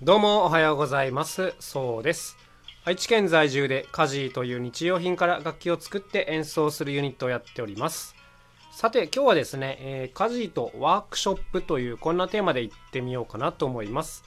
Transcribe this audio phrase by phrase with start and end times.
[0.00, 1.54] どうもおはようございます。
[1.58, 2.36] そうです。
[2.84, 8.14] 愛知県在住でカジーという日用品から楽器を作って演奏するユニットをやっております。
[8.70, 14.22] さて今日はですね、えー、カジーとワークショップというこんなテーマでいってみようかなと思います、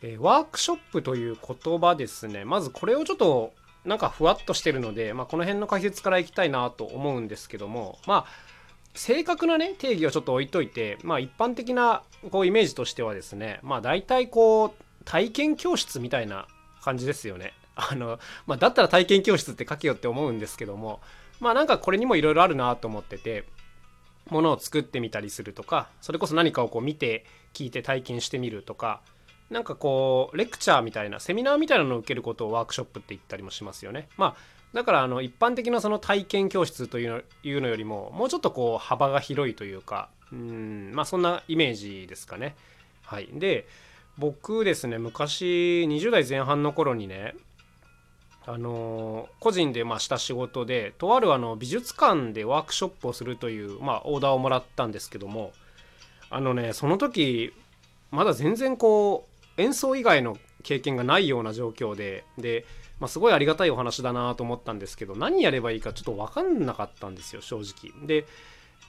[0.00, 2.46] えー、ワークショップという言葉ですね。
[2.46, 3.52] まずこれをちょっと
[3.84, 7.98] なんかふわっとしてるので、まあ、この辺の解説からいきたいなと思うんですけども。
[8.06, 8.60] まあ
[8.92, 12.02] 正確なね定義をちょっと置いといてまあ一般的な
[12.32, 16.46] こうイメージとしてはですねまあ大体こう体験教室みたいな
[16.82, 17.52] 感じですよね。
[17.76, 21.00] あの、まあ、だったら体験教室って書けよって思うんですけども、
[21.40, 23.46] まあなんかこれにもいろいろあるなと思ってて、
[24.28, 29.00] ものを作ってみたりするとか、それこそ何かをこう見て、聞いて体験してみるとか、
[29.50, 34.08] なんかこう、レクチャーみたいな、セミナーみたいなのを受けることをワークショップって言ったりもしますよね。
[34.16, 34.36] まあ、
[34.72, 42.54] だからあの一般的なその体験教室というのいうのよりも、もうちょっとこう幅が広いというか、うん、まあそんなイメージですかね。
[43.02, 43.28] はい。
[43.32, 43.66] で、
[44.20, 47.34] 僕ですね昔20代前半の頃にね
[48.46, 55.52] あの個人でました仕事でとあるあの美術館でワークショップをするという、まあ、オーダーをもらったんですけども
[56.28, 57.54] あのねその時
[58.10, 62.66] まだ全然こう演奏以外の経験がないような状況でで、
[62.98, 68.06] まあ、すごいありがたいお話だなと思ったんですけど何やればいいかちょっと分かんなかったんですよ正直。
[68.06, 68.26] で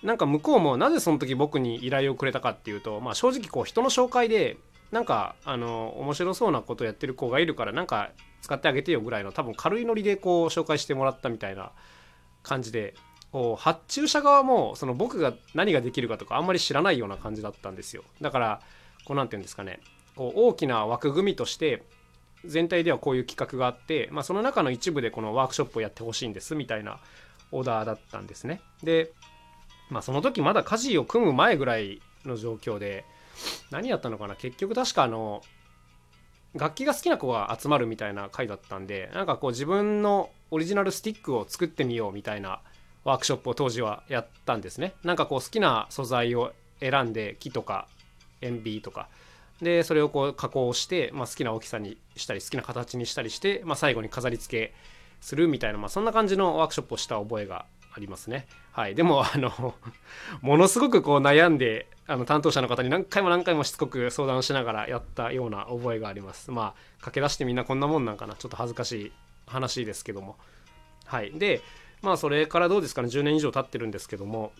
[0.04, 4.58] なんか向こうもなぜその時僕に依頼をくれたかっていうと、まあ、正直こう人の紹介で
[4.92, 8.12] なんかあの面白そうなことやってる子がいるからなんか
[8.42, 11.72] 使ってあげてよぐらいの多分軽いノリでこう紹介してもらったみたいな
[12.44, 12.96] 感じで
[13.32, 18.04] こう発注者側もその僕が何ができるかとかあんまり知らないような感じだったんですよ。
[18.20, 18.62] だから
[19.06, 19.80] こう何て言うんですかね
[20.16, 21.84] こう大きな枠組みとして
[22.44, 27.00] 全体ではこういう企画があって、まあ、その中の一部でこのワークショップをやってほしいんですみたいな
[27.52, 28.62] オーダーだったんですね。
[28.84, 29.14] で
[29.90, 33.06] まあその時まだ家事を組む前ぐらいの状況で
[33.70, 34.36] 何やったのかな？
[34.36, 35.42] 結局確かあの
[36.54, 42.60] 楽器が好きな子が集まるみたいな回だったんでなんかこう自分のオリジナルスティックを作ってみようみたいな
[43.04, 44.94] ワークショップを当時はやったんですね。
[45.04, 47.88] なんかこう好きな素材を選んで木とか
[48.42, 49.08] 塩ビとか。
[49.62, 54.74] でそれをこう加工して、まあ、好きな大きさにしたり好きな形にしたりして、まあ、最後に飾り付け
[55.22, 58.48] するみたいな、まあ、そんな感じのワークショップをした覚えがありますね。
[58.72, 59.76] はい、でもあの
[60.42, 66.52] ものすごくこう悩んであの担当者の方に何回も何回もしつこく相談しながらやったような覚えがあります。
[66.52, 69.12] まあ駆け出してみんなこんなもんなんかなちょっと恥ずかしい
[69.46, 70.38] 話ですけども。
[71.06, 71.62] はい、で
[72.02, 74.54] まあそれからどうですかね10年以上経ってるんですけども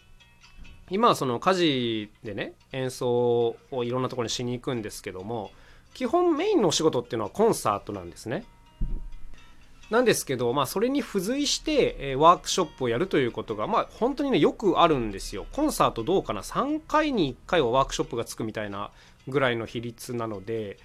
[0.90, 5.52] 今はその家事でね演奏をいろんなところにしに行くんですけども
[5.94, 8.46] 基本メインのお仕事っていうのはコンサートなんですね。
[9.92, 15.46] なんですけど、まあ、それに付随して、え、ワークショップをやるということが、まあ、本当にね、よくあるんですよ。
[15.52, 18.92] コンサートどうかな ?3 回に1回はワークショップがつくみたいな
[19.28, 20.78] ぐらいの比率なので、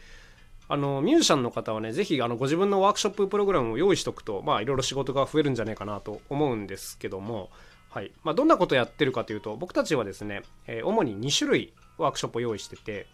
[0.69, 7.51] あの、ミュージシャンの方はね、ぜひ、あの、ご自分のワークショッププログラムを用意しとくと、まあ、いろいろ仕事が増えるんじゃないかなと思うんですけども、
[7.91, 8.11] はい。
[8.25, 13.07] まあ、どんなことやってるかというと、僕たちはですね、え、主に2種類ワークショップを用意してて、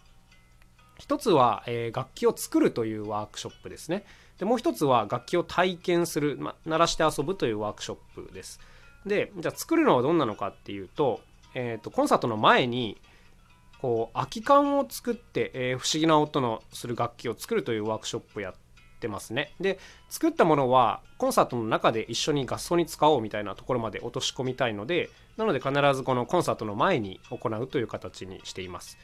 [1.03, 4.05] 一つは、えー、楽器を作るというワークショップですね。
[4.37, 8.61] でもう一つは楽器を体験する、ま、鳴らして遊ぶというワークショップです。
[9.05, 11.19] で、じゃあ作るのはどんなのかっていうと、
[11.55, 13.01] えっ、ー、と、コンサートの前に、
[13.81, 18.53] こう、空き缶を作って、えー、不思議な音のする楽器を作るというワークショップやっ
[19.01, 19.55] てますね。
[19.59, 28.97] で、作ったものはコンサートの中で一緒に合奏に使おうみたいなところまで落とし込みたいので、なので必ずこのコンサートの前に行うという形にしています。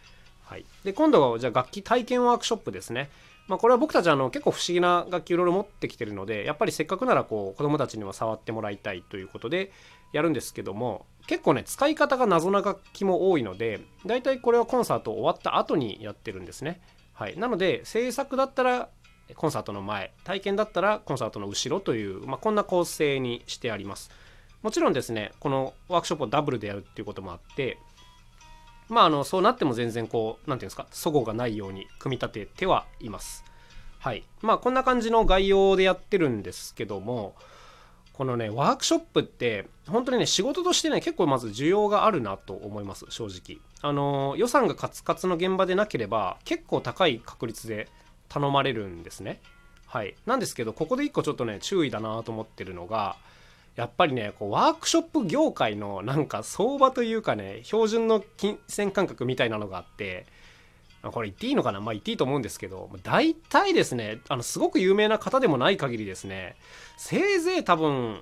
[0.49, 0.65] はい。
[0.83, 3.09] で、今度はじゃあ楽器体験ワークショップですね。
[3.47, 9.71] まあ、これは僕たちあの結構不思議な楽器いろいろ持ってきてるのでやっぱりせっかくならこう子どもたちには触ってもらいたいということで
[10.13, 16.79] やるんですけども結構ね使い方が謎な楽器も多いのでだいたいこれはコンサート終わった後にやってるんですね。
[17.13, 18.89] はい、なので制作だったら
[19.33, 24.11] コンサートの前体験だったらコンサートの後ろという、まあ、こんな構成にしてあります。
[24.61, 27.79] もちろんですねこのワークショップをダブルでやるっていうこともあって
[28.89, 33.45] まあ、あのそうなっても全然こう何ていうんですか齟齬がないように組み立ててはいます。
[33.99, 37.35] はいまあこんな感じの概要でやってるんですけども
[38.13, 43.61] このねワークショップって本当にね仕事としてね結構まず需要があるなと思います正直。
[43.81, 47.87] あの予算がカツカツの現場でなければ結構高い確率で
[48.27, 49.41] 頼まれるんですね。
[49.85, 53.15] はい、なんですけどここで1個ちょっとね注意だなと思ってるのが
[53.79, 60.25] やっぱりねこうワークショップ業界のなんか相場というかね標準の金銭感覚みたいなのがあって
[61.01, 61.79] これ言っていいのかな？
[61.79, 66.57] まあ言っていいと思うんですけど大体ですねあのすごく有名な方でもない限りですね
[66.97, 68.21] せいぜい多分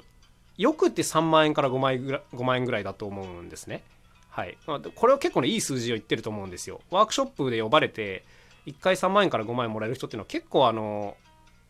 [0.57, 3.81] よくって3万円から5万円ぐらい ,5 万円ぐらいだと思うんですね。
[4.29, 4.55] はい、
[4.93, 6.81] これは結構ねいい数字を言ってると思うんですよ。
[6.91, 8.23] ワークショップで呼ばれて
[8.67, 11.17] 1回3万円から5万円もらえる人っていうのは結構あの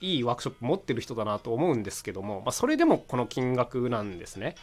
[0.01, 4.55] いいワークショップ持ってる人だなと思うんですけども、まあ、それでもこの金額なんですね。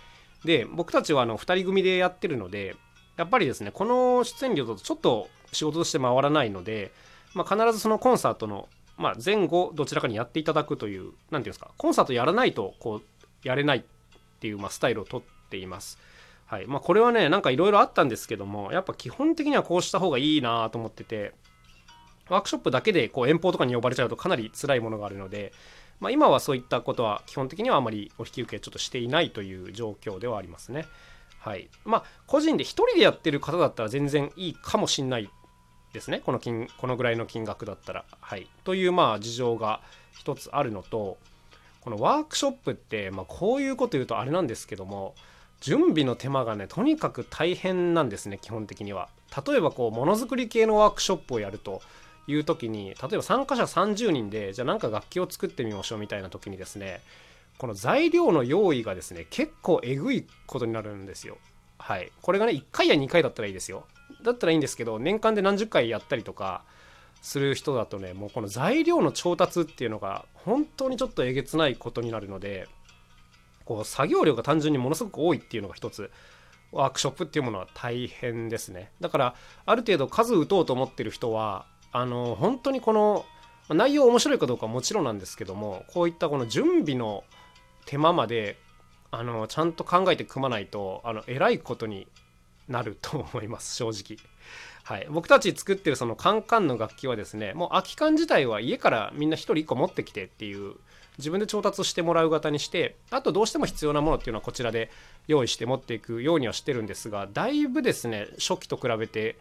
[0.44, 2.76] で僕たちはあの2人組でやってるので
[3.16, 6.92] やっぱりですねこの出演料だとちょっと仕事として回らないので、
[7.34, 13.82] まあ、必ずそのコンサートの、まあ、前後どちらかにやっていただくという何て言うんですかコンサートやらないとこうやれないっ
[14.40, 15.98] ていう、まあ、スタイルをとっています。
[16.46, 21.32] はいまあ、これはねなんかいろいろあったんですけどもやっぱ基本的にはこうした方がいいなと思ってて
[22.28, 25.52] ワークショップだけでこう遠方とかに呼ばれちゃうとかなり辛いものがあるので、
[26.00, 30.86] まあ、今はそういったことは基本的にはあまりお引き受けちょっとしていないという状況ではありますね。
[31.38, 31.68] はい。
[31.84, 35.28] まあ、個人で1人でやってる方だったら全然いいかもしんない
[35.92, 36.22] ですね。
[36.24, 38.04] この金、このぐらいの金額だったら。
[38.20, 38.48] はい。
[38.64, 39.80] という、まあ、事情が
[40.18, 41.18] 一つあるのと、
[41.82, 45.14] このワークショップって、まあ、こういうこと言うとあれなんですけども、
[45.60, 49.08] 準備の手間がね、とにかく大変なんですね、基本的には。
[49.46, 51.82] 例えば、こう、ものづくり系のワークショップをやると、
[52.26, 57.00] いう時に例えば参加者30人でじゃあなんか楽器を作ってみましょうみたいな時にですね
[57.58, 61.38] この材料の用意がですね結構えぐいことになるんですよ。
[61.78, 62.10] はい。
[62.22, 63.86] これがね1回や2回だったらいいですよ。
[64.22, 66.64] だったらいいんですけど年間で何十回やったりとか
[67.22, 72.68] する人だとねもうこの材料の調達っていうのが本当にちょっとえげつないことになるので
[73.64, 76.10] こう作業量が単純にものすごく多いっていうのが一つ。
[76.72, 78.90] ワークショップっていうものは大変ですね。
[79.00, 79.34] だから
[79.64, 83.24] ある程度数打とうと思ってる人はあの本当にこの
[83.68, 87.22] 内容面白いかどうかはもちろんなんですけどもこういったこの準備の
[87.86, 88.58] 手間まで
[89.12, 92.08] あのちゃんと考えて組まないとあのえらいことに
[92.68, 94.18] なると思います正直。
[94.82, 100.74] はい、僕たち作ってるそのカンカンの楽器はですねもう空き缶自体は家からみんな1人1個持ってきてっていう
[101.16, 104.90] 自分で調達してもらう型にしてあとどうしても必要なものっていうのはこちらで
[105.26, 109.36] 用意して持っていくようにはしてるんですがだいぶですね初期と比べて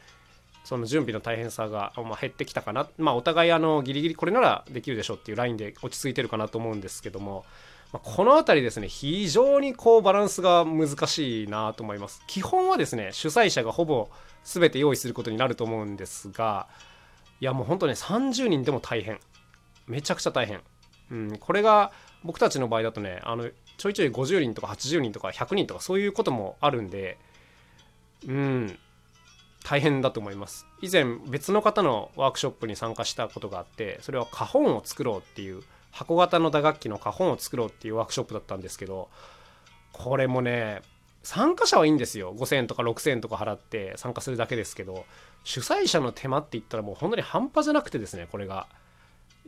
[0.63, 7.45] その準備の大変さが、まあ減ってきたかな、まあ、お互いあのギリギリこれならできるでしょうっていうラインで落ち着いてるかなと思うんですけども、
[7.91, 12.21] まあ、この辺りですね非常にこうバランスが難しいなと思います。
[12.27, 14.09] 基本はですね主催者がほぼ
[14.43, 16.67] 全て用意することになると思うんですが
[17.39, 19.19] いやもう本当ね30人でも大変。
[19.87, 20.61] めちゃくちゃ大変、
[21.11, 21.91] うん、これが
[22.23, 27.17] 僕たちの場合だとねあのちょいちょい50人とか80人とか100人とかそういうこともあるんで
[28.27, 28.79] うん
[29.63, 30.67] 大変だと思います。
[30.81, 39.09] 以前別の方のワークショップに参加したことがあってそれは花本を作ろうっていう箱型の打楽器の花本を作ろうっていうワークショップだったんですけど
[39.93, 40.81] これもね
[41.23, 42.35] 参加者はいいんですよ。
[42.35, 45.05] 5000円とか6000円とか払って参加するだけですけど
[45.45, 48.67] 主催者の手間って言ったらもう本当に半端じゃなくてですねこれが。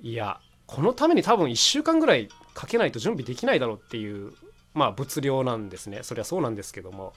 [0.01, 4.33] いやこのために多分1週間ぐらいかけないと準備できないだろうっていう
[4.73, 5.99] まあ物量なんですね。
[6.03, 7.13] そりゃそうなんですけども。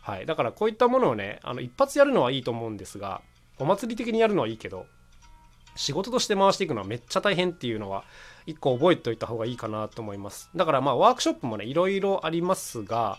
[0.00, 3.20] はい、だからこういったものをねあの一発やるのはいいと思うんですが
[3.58, 4.86] お祭り的にやるのはいいけど
[5.76, 8.04] 仕事として回していくのはめっちゃ大変っていうのは
[8.46, 10.50] 一個覚えておいた方がいいかなと思います。
[10.56, 13.18] だからまあワークショップもねいろいろありますが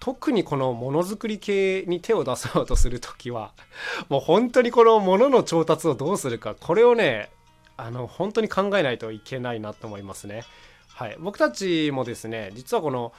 [0.00, 3.52] 特にこのものづくり系に手を出そうとする時は
[4.08, 7.30] もう本当にこのものの調達をどうするかこれをね
[7.76, 10.44] あの本当に考えないといけないなと思いますね。
[10.88, 11.16] はい。
[11.18, 13.12] 僕たちもですね実はこの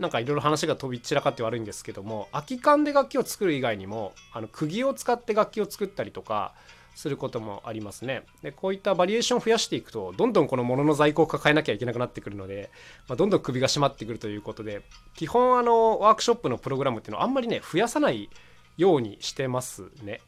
[0.00, 6.54] なんかいろいろ話が飛び散らかって悪いんですけども空き缶で楽器を作る以外にもあの釘を使って楽器を作ったりとか
[6.94, 8.24] することもありますね。
[8.42, 12.70] でこういったバリエーションを増やしていくとどんどんこの物の在庫を抱えなきゃいけなくなってくるので、
[13.08, 14.82] まあ、どんどん首が締まってくるということで
[15.14, 18.28] 基本あのワークショップのプログラムっていうのはあんまりね増やさない
[18.76, 20.20] ようにしてますね。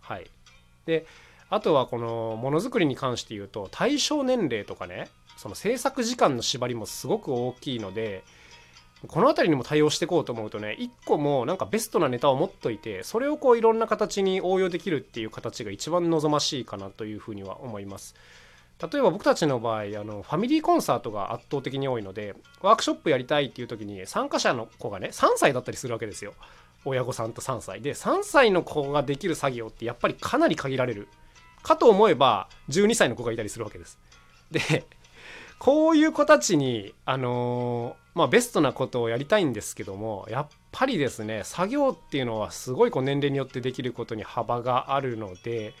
[0.00, 0.30] はい。
[0.84, 1.06] で
[1.48, 8.24] あとはこのものづくりに関して言うと対象年齢とかねその制作時間の縛りもすごく大きいので
[9.06, 18.14] この辺りにも対応していこうと思うとね一個もなんかベストなネタを持っといてそれをこういろんな形に応用できるっていう形が一番望ましいかなというふうには思います。
[18.80, 26.34] 例えば僕たちの場合あのファミリーコンサートが圧倒的に多いのでワークショップやりたいっていう時に参加者の子がね3歳だったりするわけですよ。
[26.84, 27.80] 親御さんと3歳。
[27.80, 31.08] で3歳の子ができる作業ってやっぱりかなり限られる。
[31.62, 33.98] かと思えば12歳の子がいたりするわけです。
[34.50, 34.84] で
[35.58, 45.74] こういう子たちにあのーまあ、ベストなことをやりたいんですけどもやっぱりですね作業っていうのはすごいこう年齢によってできることに幅があるので、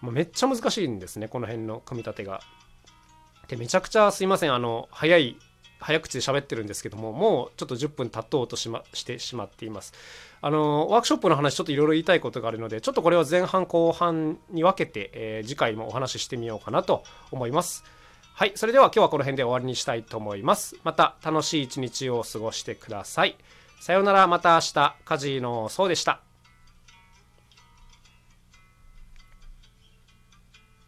[0.00, 2.40] まあ、めっちゃ難しいんですねこの辺の組み立てが。
[3.48, 5.36] でめちゃくちゃすいませんあの早い
[5.80, 9.92] 早口で喋ってるんですけどももうちょっと10分経とうとし,、ま、してしまっています。
[10.40, 17.02] あのワークショップの話ちょっといろいろ言いたいことがあるのでちょっとこれは前半後半に分けて、えー、次回もお話ししてみようかなと
[17.32, 17.82] 思います。
[18.36, 20.74] はい、それでは今日はこの辺で終わりにしたいと思います。
[20.82, 23.36] また楽しい一日を過ごしてください。
[23.78, 26.18] さようなら、また明日、カジのそうでした。